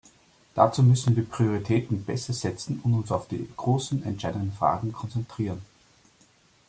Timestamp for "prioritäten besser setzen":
1.29-2.79